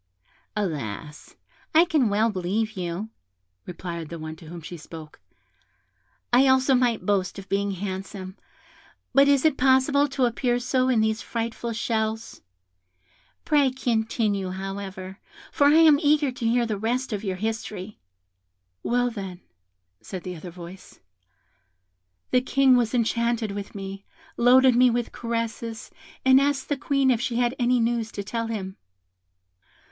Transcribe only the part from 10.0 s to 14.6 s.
to appear so in these frightful shells? Pray continue,